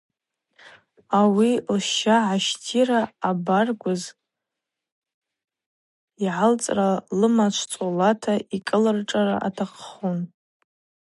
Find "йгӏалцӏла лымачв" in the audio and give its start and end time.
6.25-7.63